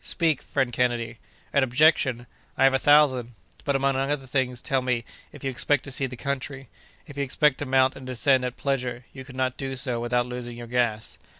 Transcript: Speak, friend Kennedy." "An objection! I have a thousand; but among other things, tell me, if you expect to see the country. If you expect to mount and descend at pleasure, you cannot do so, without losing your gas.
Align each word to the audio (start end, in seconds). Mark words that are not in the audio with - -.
Speak, 0.03 0.41
friend 0.41 0.73
Kennedy." 0.73 1.19
"An 1.53 1.61
objection! 1.63 2.25
I 2.57 2.63
have 2.63 2.73
a 2.73 2.79
thousand; 2.79 3.35
but 3.63 3.75
among 3.75 3.95
other 3.95 4.25
things, 4.25 4.59
tell 4.59 4.81
me, 4.81 5.05
if 5.31 5.43
you 5.43 5.51
expect 5.51 5.83
to 5.83 5.91
see 5.91 6.07
the 6.07 6.17
country. 6.17 6.69
If 7.05 7.17
you 7.19 7.23
expect 7.23 7.59
to 7.59 7.67
mount 7.67 7.95
and 7.95 8.07
descend 8.07 8.43
at 8.43 8.57
pleasure, 8.57 9.05
you 9.13 9.23
cannot 9.23 9.57
do 9.57 9.75
so, 9.75 9.99
without 9.99 10.25
losing 10.25 10.57
your 10.57 10.65
gas. 10.65 11.19